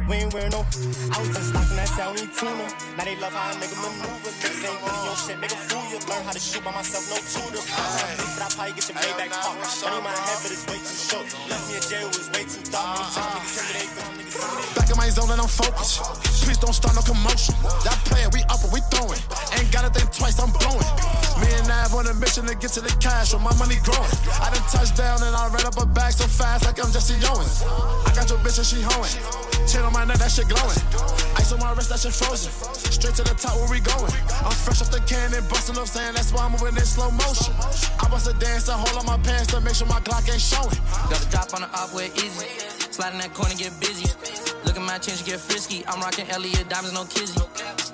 [0.08, 0.66] We ain't wearing no.
[1.12, 2.66] I was just stocking that sound, tuna.
[2.96, 4.30] Now they love how a nigga maneuver.
[4.40, 5.98] Niggas ain't really your shit, nigga fool you.
[6.08, 7.62] Learn how to shoot by myself, no tutor.
[7.62, 9.56] Sometimes but I probably get your Maybach park.
[9.60, 11.26] Money in my head, but it's way too short.
[11.46, 13.12] Left me in jail, it was way too dark.
[14.74, 16.00] Back in my on and I'm focused.
[16.42, 17.54] Please don't start no commotion.
[17.84, 19.20] Y'all playing, we up and we throwing.
[19.54, 20.88] Ain't gotta think twice, I'm blowing.
[21.38, 24.10] Me and Nav on a mission to get to the cash, with my money growing.
[24.40, 27.19] I done touched down and I ran up a bag so fast like I'm Jesse
[27.28, 29.12] I got your bitch and she hoeing.
[29.68, 30.80] Chain on my neck, that shit glowing.
[31.36, 32.50] Ice on my wrist, that shit frozen.
[32.90, 34.12] Straight to the top, where we going?
[34.40, 37.10] I'm fresh off the can and busting up, saying that's why I'm moving in slow
[37.10, 37.52] motion.
[38.00, 40.40] I bust a dance and hold on my pants to make sure my Glock ain't
[40.40, 40.80] showing.
[41.12, 42.48] Got a drop on the up where easy.
[42.88, 44.08] Slide in that corner, get busy.
[44.64, 45.84] Look at my change, get frisky.
[45.86, 47.36] I'm rocking Eliantte diamonds, no kizzy.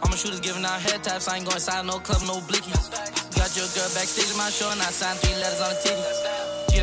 [0.03, 1.27] All my shooters giving out head taps.
[1.29, 2.95] I ain't going inside no club, no blickies.
[3.35, 6.36] Got your girl backstage at my show, and I signed three letters on the titty.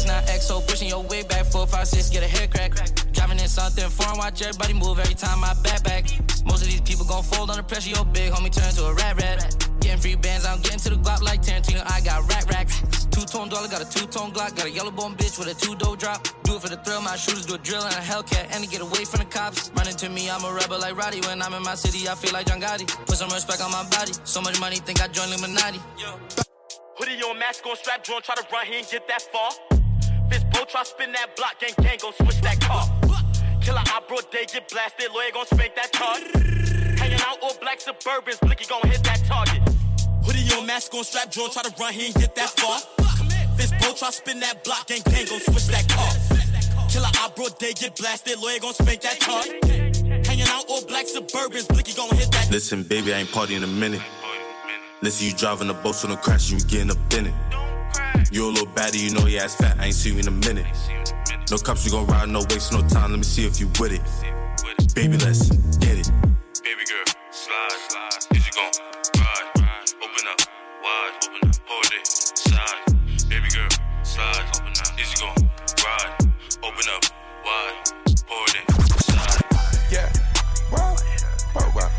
[0.03, 1.45] GS not XO, pushing your wig back.
[1.45, 2.73] Four, five, six, get a hair crack.
[3.11, 6.05] Driving in something foreign, watch everybody move every time I back back.
[6.45, 7.91] Most of these people gon' fold under pressure.
[7.91, 9.67] Your big homie turn to a rat rat.
[9.79, 11.83] Getting free bands, I'm getting to the Glock like Tarantino.
[11.85, 12.81] I got rack racks.
[13.11, 15.55] Two tone dollar, got a two tone Glock, got a yellow bone bitch with a
[15.55, 16.25] two dough drop.
[16.43, 18.69] Do it for the thrill, my shooters do a drill and a Hellcat, and to
[18.69, 19.71] get away from the cops.
[19.75, 21.21] Running to me, I'm a rebel like Roddy.
[21.21, 22.87] When I'm in my city, I feel like John Gotti.
[23.05, 24.13] Put some respect on my body.
[24.23, 25.79] So much money, think I joined Illuminati.
[26.97, 29.72] Hoodie on, mask on, strap drawn, try to run, he ain't get that far.
[30.29, 32.85] Fist blow, try spin that block, gang gang, go switch that car.
[33.61, 36.21] Killer op, bro, day get blasted, lawyer gon' spank that card.
[36.99, 39.61] Hanging out all black suburbans, blicky gon' hit that target.
[40.25, 42.79] Hoodie on, mask on, strap drawn, try to run, he ain't get that far.
[43.55, 46.11] Fist blow, try spin that block, gang gang, go switch that car.
[46.89, 49.47] Killer op, bro, day get blasted, lawyer gon' spank that card.
[50.27, 52.49] Hanging out all black suburbans, blicky gon' hit that.
[52.51, 54.01] Listen, baby, I ain't partying a minute.
[55.01, 57.33] Listen, you driving the boat, so no crash, you getting up in it.
[58.31, 60.31] You a little baddie, you know your ass fat, I ain't see you in a
[60.31, 60.65] minute.
[61.51, 63.93] No cups, you gon' ride, no waste, no time, let me see if you with
[63.93, 64.01] it.
[64.95, 66.11] Baby, let's get it.
[66.63, 68.37] Baby girl, slide, slide.
[68.37, 68.71] Is you gon'
[69.17, 69.89] ride, ride?
[70.01, 70.41] Open up,
[70.81, 73.29] wide, open up, hold it, side.
[73.29, 73.69] Baby girl,
[74.03, 74.99] slide, open up.
[74.99, 75.49] Is you gon'
[75.83, 76.13] ride?
[76.63, 77.03] Open up,
[77.45, 77.75] wide,
[78.27, 78.65] hold it,
[79.03, 79.41] side.
[79.91, 80.09] Yeah,
[80.71, 80.95] wow,
[81.55, 81.91] wow, wow.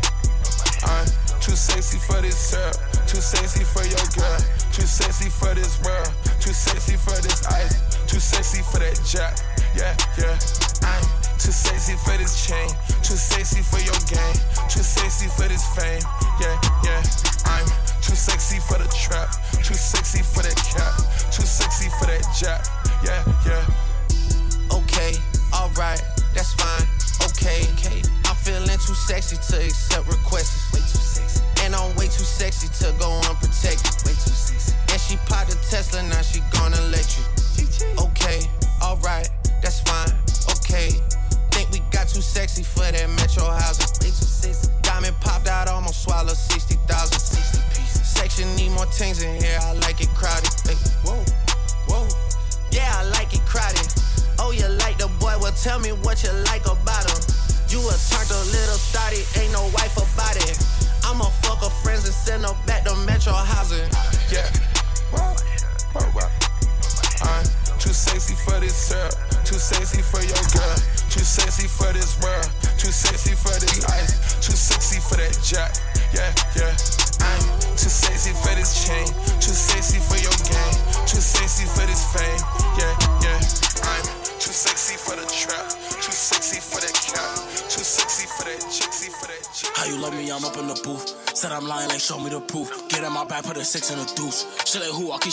[0.83, 1.05] I'm
[1.39, 2.75] too sexy for this syrup,
[3.07, 4.39] too sexy for your girl,
[4.75, 6.11] too sexy for this world,
[6.41, 9.39] too sexy for this ice, too sexy for that jack.
[9.71, 10.35] Yeah, yeah.
[10.83, 10.99] I'm
[11.39, 12.67] too sexy for this chain,
[12.99, 14.35] too sexy for your game,
[14.67, 16.03] too sexy for this fame.
[16.43, 16.99] Yeah, yeah.
[17.47, 17.63] I'm
[18.03, 19.31] too sexy for the trap,
[19.63, 20.91] too sexy for that cap,
[21.31, 22.67] too sexy for that jack.
[22.99, 24.75] Yeah, yeah.
[24.75, 25.15] Okay,
[25.55, 26.03] alright,
[26.35, 26.83] that's fine.
[27.31, 28.03] Okay, okay.
[28.27, 31.04] I'm feeling too sexy to accept requests.
[31.65, 33.89] And I'm way too sexy to go unprotected.
[34.05, 34.75] Way too sexy.
[34.91, 37.23] And she popped a Tesla, now she gonna let you.
[37.97, 38.41] Okay,
[38.83, 39.27] alright,
[39.63, 40.13] that's fine.
[40.61, 40.91] Okay.
[41.49, 43.09] Think we got too sexy for that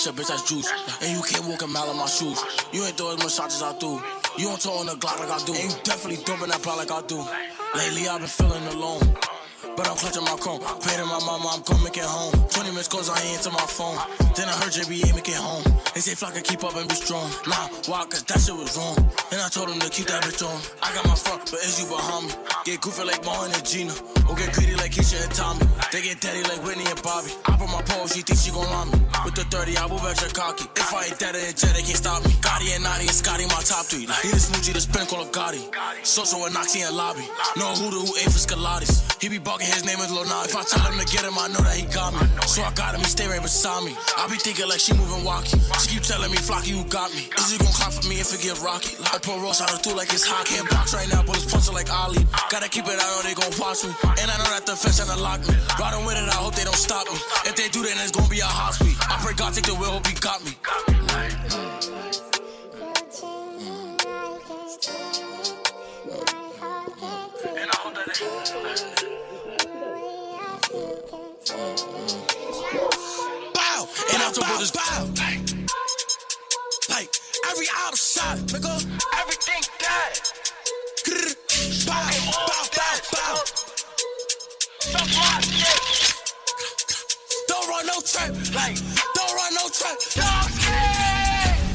[0.07, 0.71] your bitch that's juice.
[1.03, 2.43] And you can't walk a mile in my shoes.
[2.73, 4.03] You ain't doing as much shots as I do.
[4.39, 5.55] You don't toe on the Glock like I do.
[5.55, 7.23] And you definitely dumping that pot like I do.
[7.77, 9.03] Lately I've been feeling alone.
[9.77, 10.61] But I'm clutching my chrome.
[10.83, 12.33] Paid to my mama, I'm it home.
[12.51, 13.97] 20 minutes calls, I ain't to my phone.
[14.35, 15.65] Then I heard JBA make it home.
[15.95, 17.31] They say Flock can keep up and be strong.
[17.47, 18.05] Nah, why?
[18.11, 18.99] Cause that shit was wrong.
[19.31, 20.61] And I told him to keep that bitch on.
[20.83, 22.35] I got my front, but is you behind me?
[22.65, 23.93] Get goofy like Mo and Gina.
[24.29, 25.67] Or get greedy like Keisha and Tommy.
[25.93, 27.31] They get daddy like Whitney and Bobby.
[27.47, 28.99] I put my pole, she thinks she gon' lie me.
[29.25, 30.65] With the 30, I move extra cocky.
[30.77, 32.33] If I ain't dead in jet, they can't stop me.
[32.43, 34.09] Gotti and Naughty and Scotty, my top three.
[34.09, 35.63] Need a smoochie to spin, call a Gotti.
[36.03, 37.27] Social and Noxie and Lobby.
[37.57, 39.05] No who to who ate for Scalatis.
[39.23, 40.51] He be barking, his name is Lil Nas.
[40.51, 42.27] If I tell him to get him, I know that he got me.
[42.47, 43.95] So I got him, he stay right beside me.
[44.19, 45.61] I be thinking like she moving walkie.
[45.79, 47.31] She keep telling me, Flocky, you got me.
[47.39, 48.97] Is he gon' clap for me if it get rocky?
[49.13, 50.57] I pull Ross out of two like it's hockey.
[50.57, 52.25] Can't box right now, but it's punching like Ali.
[52.51, 53.93] Gotta keep it out or they gon' watch me.
[54.21, 55.55] And I that the fence tryna lock me.
[55.81, 57.17] Riding with it, I hope they don't stop me.
[57.45, 58.97] If they do, then it's gonna be a hot speed.
[59.01, 60.53] I pray God take the wheel, hope he got me.
[73.55, 73.89] Bow!
[74.13, 75.09] And the brothers bow.
[76.89, 77.11] Like
[77.51, 78.75] every out of shot, nigga.
[79.21, 80.21] Everything dead.
[81.87, 82.11] Bow,
[82.47, 83.62] Bow, bow, bow.
[87.49, 88.77] Don't run no trap, like,
[89.15, 89.97] don't run no trap.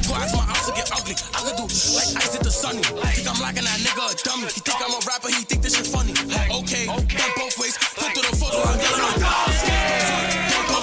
[0.08, 1.14] Go ask my ops to get ugly.
[1.36, 1.66] I could do
[1.96, 2.82] like ice at the sunny.
[2.82, 4.48] Think I'm locking that nigga a dummy.
[4.48, 6.12] He think I'm a rapper, he think this shit funny.
[6.48, 7.76] Okay, done both ways.
[7.76, 9.16] Flip through the photo, I'm yelling on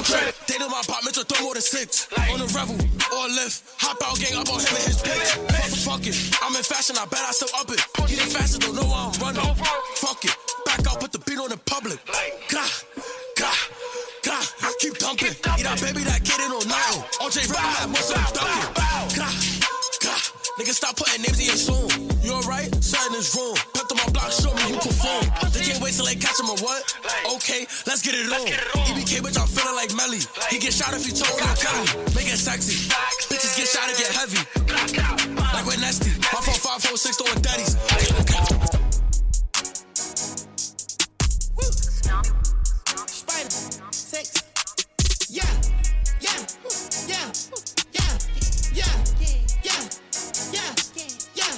[0.05, 0.35] trap.
[0.47, 2.07] They know my apartments are throw more than six.
[2.29, 3.65] On the revel or lift.
[3.81, 5.33] Hop out, gang up on him and his bitch.
[5.49, 6.15] Fuck, fuck it.
[6.41, 7.81] I'm in fashion, I bet I still up it.
[8.05, 9.41] He the fastest, don't know why I'm running.
[9.97, 10.37] Fuck it.
[10.65, 11.97] Back out, put the beat on the public.
[15.25, 17.01] Eat that baby that get it or nothing.
[17.17, 18.61] OJ them ducking.
[19.17, 19.33] Gah,
[20.05, 20.21] gah.
[20.61, 21.89] Nigga, stop putting names in your song.
[22.21, 22.69] You alright?
[22.77, 23.57] Something is wrong.
[23.73, 25.25] Pep to my block, show me you perform.
[25.49, 26.85] They can't wait till they catch him or what?
[27.41, 28.45] Okay, let's get it on.
[28.85, 30.21] EBK, bitch, I'm feeling like Melly.
[30.53, 31.89] He get shot if he told him Kelly.
[32.13, 32.85] Make it sexy.
[33.25, 34.45] Bitches get shot and get heavy.
[35.41, 36.13] Like we're nasty.
[36.29, 37.73] My phone 546 throwing daddies.
[43.09, 43.49] Spider,
[43.89, 44.54] six.
[47.05, 47.29] Yeah,
[47.93, 48.17] yeah,
[48.73, 48.95] yeah, yeah,
[49.61, 49.81] yeah,
[50.49, 51.53] yeah, yeah, yeah.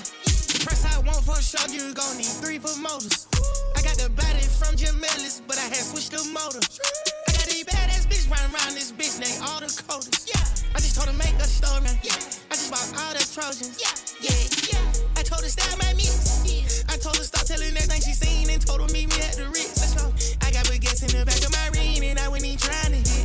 [0.68, 3.28] Press I want for sure, you gon' need three promoters.
[3.76, 6.60] I got the body from Jim Ellis, but I had switched the motor.
[6.60, 10.28] I got these badass bitch running around this bitch all the coders.
[10.28, 10.44] Yeah,
[10.76, 11.96] I just told her make a story.
[12.04, 12.20] Yeah,
[12.52, 13.80] I just bought all the Trojans.
[13.80, 14.36] Yeah, yeah,
[14.68, 15.16] yeah.
[15.16, 16.44] I told her my mix.
[16.92, 19.48] I told her stop telling everything she seen and told her meet me at the
[19.48, 19.96] Ritz.
[20.44, 23.00] I got baguettes in the back of my ring and I wasn't even trying to
[23.00, 23.17] hit.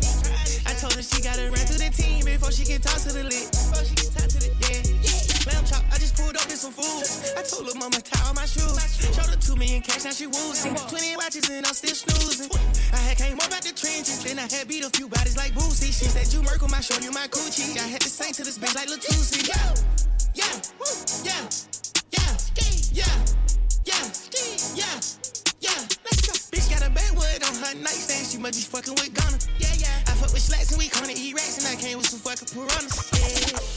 [0.83, 3.47] Told her she gotta run through the team before she can talk to the lit.
[3.55, 4.83] Before she can talk to the yeah.
[5.47, 7.07] Lamb chop, I just pulled up in some food.
[7.39, 8.75] I told her mama tie all my shoes.
[9.15, 10.75] Showed her two million cash, now she woozing.
[10.91, 12.51] Twenty watches and I'm still snoozing.
[12.91, 15.55] I had came up out the trenches, then I had beat a few bodies like
[15.55, 15.95] Boosie.
[15.95, 17.79] She said you Merkle, my show you my coochie.
[17.79, 19.39] I had to sing to this bitch like Latusi.
[19.47, 19.55] Yeah,
[20.35, 20.51] yeah,
[21.23, 21.47] yeah,
[22.11, 22.27] yeah,
[22.91, 23.15] yeah,
[23.87, 24.03] yeah,
[24.75, 24.95] yeah,
[25.63, 25.79] yeah.
[26.03, 26.35] Let's go.
[26.51, 28.27] Bitch got a backwood on her nightstand.
[28.27, 29.39] She must be fucking with Ghana.
[32.45, 33.73] Came with some fucking piranhas.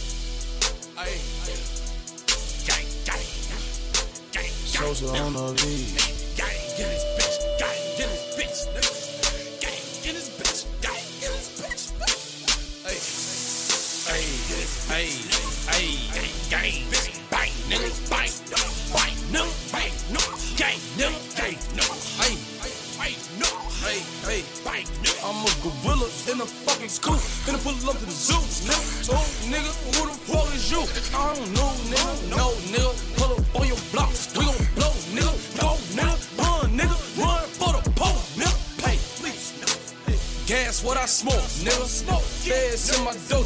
[0.97, 2.73] Yeah.
[4.33, 4.49] Hey.
[4.65, 7.14] Social on the lead.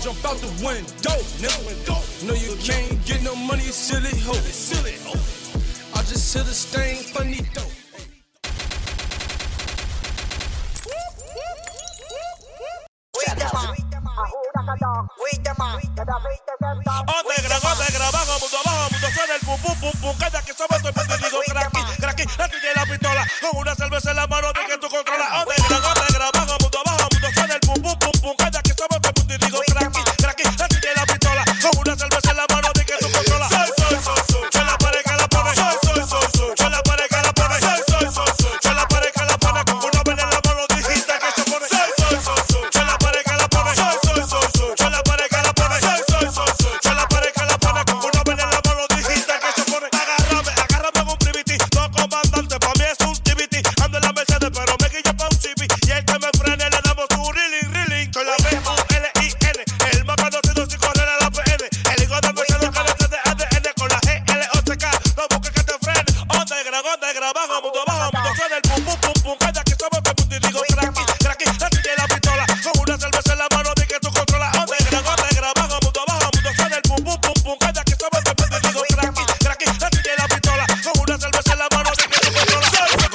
[0.02, 0.99] Jump out the window,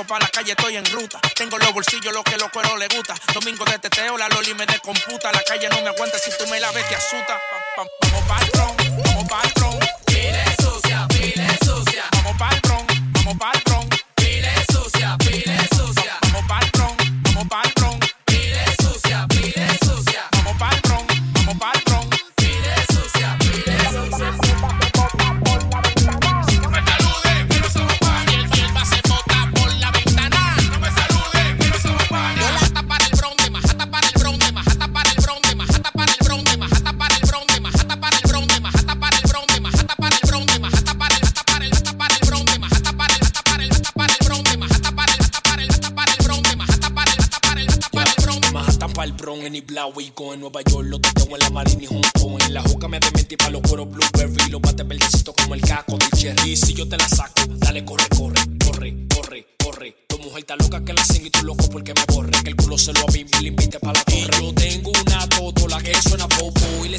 [0.09, 1.19] Para la calle, estoy en ruta.
[1.35, 3.15] Tengo los bolsillos, lo que los cueros le gusta.
[3.33, 5.33] Domingo de teteo, la loli me descomputa.
[5.33, 7.41] La calle no me aguanta, si tú me la ves te asusta.
[7.77, 9.54] Vamos pa'l bron, vamos pa'l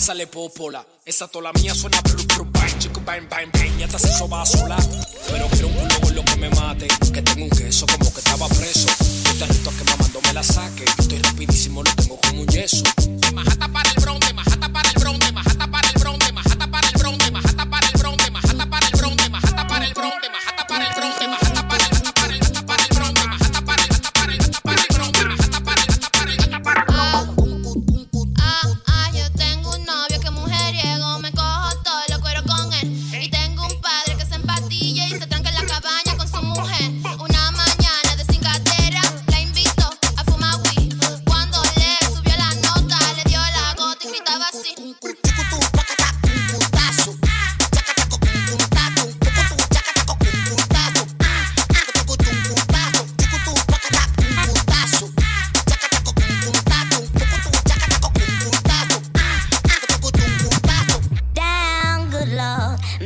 [0.06, 0.86] sale popola.
[1.04, 3.78] Esa tola mía suena blu blu bang, chico bang bang bang.
[3.80, 4.78] Ya te se soba sola.
[5.32, 6.88] Pero quiero un culo con lo que me mate.
[7.12, 8.88] Que tengo un queso como que estaba preso.
[9.32, 10.86] Un tarrito que mamando me la saque.
[11.00, 12.84] Estoy rapidísimo, lo tengo como un yeso.
[12.98, 16.20] De majata para el bron, de majata para el bron, de majata para el bron,
[16.20, 19.18] de majata para el bron, de majata para el bron, de majata para el bron,
[19.18, 21.45] de majata para el bron, de majata para el bron, de majata.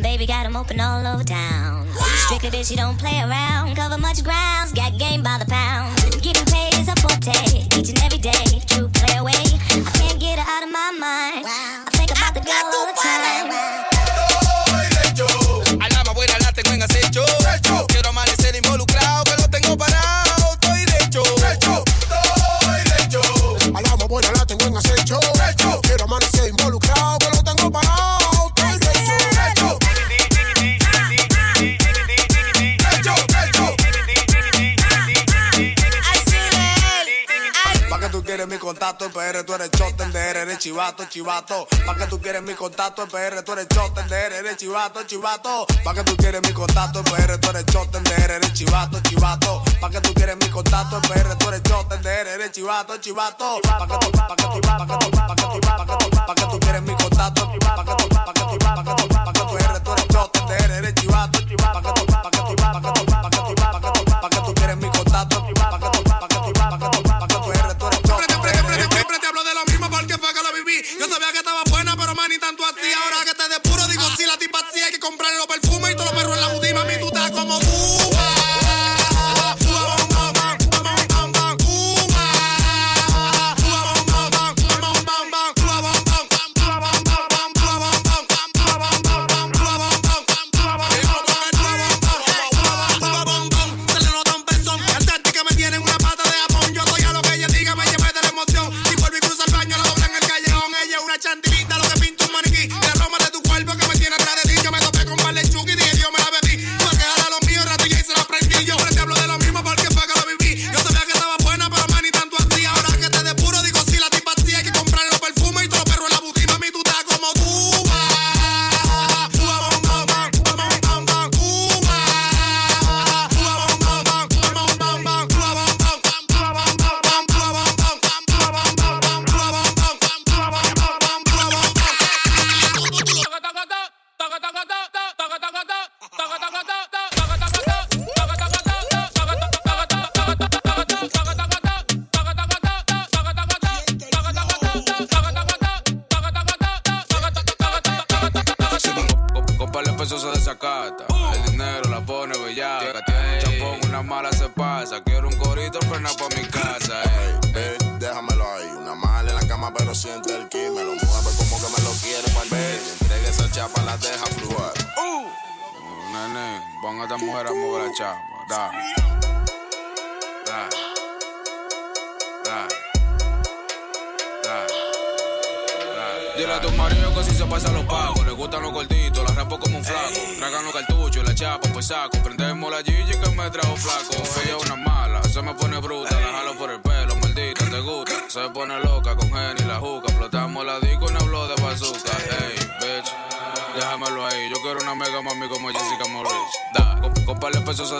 [0.10, 1.86] baby got him open all over town.
[1.86, 2.26] Wow.
[2.26, 3.76] Strictly bitch, you don't play around.
[3.76, 5.95] Cover much grounds, got game by the pound.
[6.24, 7.38] Getting paid is a forte,
[7.78, 8.47] each and every day.
[8.66, 9.43] True play away.
[9.70, 11.43] I can't get her out of my mind.
[11.45, 11.79] Wow.
[38.80, 41.68] contacto, PR, tú eres chotender, eres chivato, chivato.
[41.86, 45.68] Pa' que tú quieres mi contacto, el PR, tú eres chotender, eres chivato, chivato.
[45.84, 49.62] Pa' que tú quieres mi contacto, el PR, tú eres chotender, eres chivato, chivato.
[49.82, 53.60] Pa' que tú quieres mi contacto, el PR, tú eres chotender, eres chivato, chivato.
[53.64, 56.10] Pa' que tú, pa' que tú, pa' que tú, pa' que tú, pa' que tú,
[56.10, 59.08] pa' que tú quieres mi contacto, pa' que tú, pa' que tú, pa' que tú,
[59.10, 62.92] pa' que tú eres chotender, eres chivato, pa' que tú, pa' que tú, pa' que
[62.94, 63.39] tú, pa' que tú.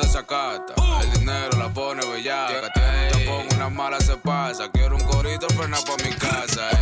[0.10, 0.74] desacata.
[0.78, 1.04] Uh.
[1.04, 2.72] El dinero la pone bellaca.
[2.74, 4.70] Tiene un una mala se pasa.
[4.72, 6.70] Quiero un corito, frena pa' mi casa.
[6.72, 6.79] Eh.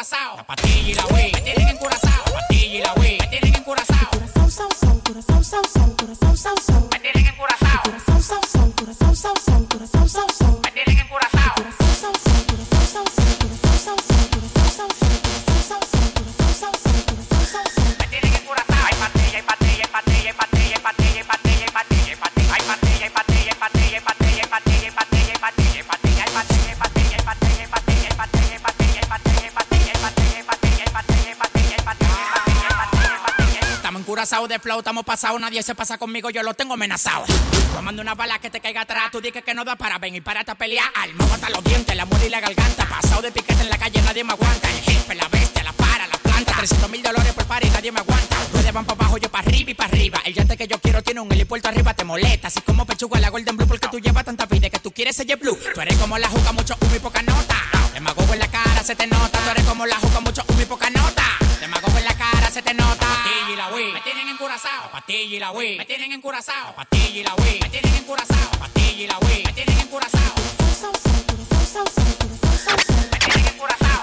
[0.00, 0.59] coração.
[34.60, 37.24] Flow, estamos pasados, nadie se pasa conmigo, yo lo tengo amenazado.
[37.74, 40.20] Tomando una bala que te caiga atrás, tú dices que no da para ven y
[40.20, 40.84] para esta pelea.
[40.94, 42.86] Alma hasta los dientes, la muerte y la garganta.
[42.86, 44.70] Pasado de piquete en la calle, nadie me aguanta.
[44.70, 46.54] El jefe, la bestia, la para, la planta.
[46.56, 48.36] 300 mil dólares por par y nadie me aguanta.
[48.52, 50.20] Ustedes van para abajo, yo para arriba y para arriba.
[50.24, 52.48] El yate que yo quiero tiene un helipuerto arriba, te molesta.
[52.48, 55.36] Así como pechuga la Golden Blue, porque tú llevas tanta vida que tú quieres ser
[55.36, 55.58] blue.
[55.74, 57.56] Tú eres como la juca, mucho humo y poca nota.
[57.94, 59.38] Demagogo en la cara, se te nota.
[59.38, 61.24] Tú eres como la juca, mucho humo y poca nota.
[61.60, 63.06] Demagogo en la cara, se te nota.
[63.52, 63.92] Y la Wii,
[64.60, 64.90] encurazao.
[64.92, 66.74] Patilla y la Wii, me tienen encurazao.
[66.74, 68.50] Patilla y la Wii, me tienen encurazao.
[68.58, 70.34] Patilla y la Wii, me tienen encurazao.
[73.10, 74.02] Me tienen encurazao.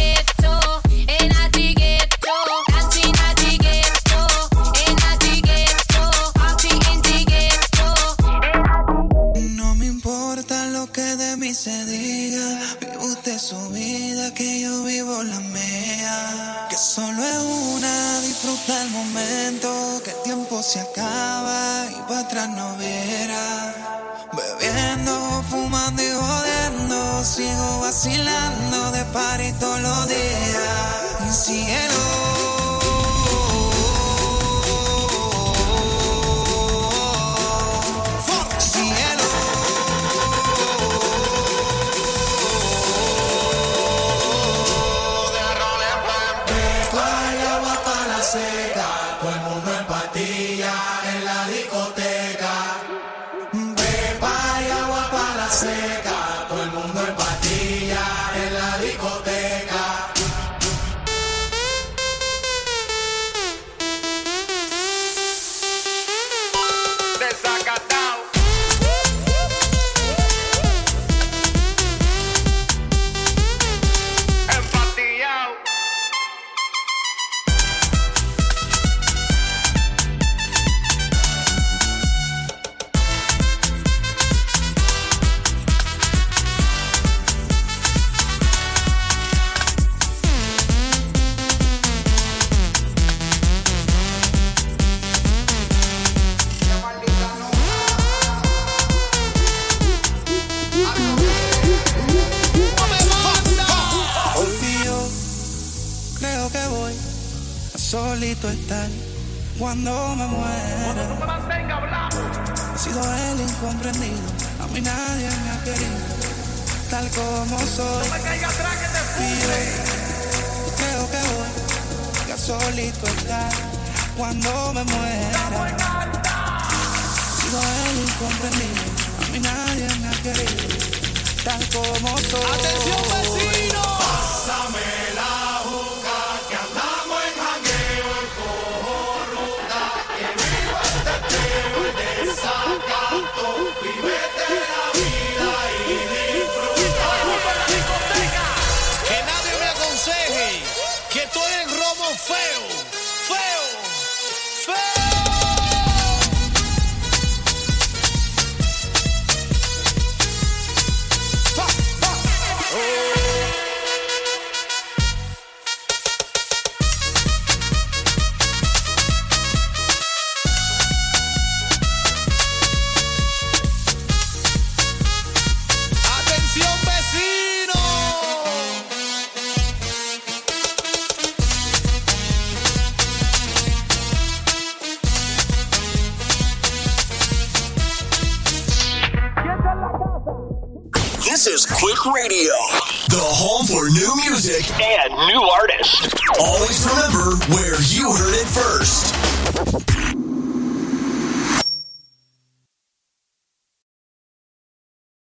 [29.11, 30.50] para todo lo de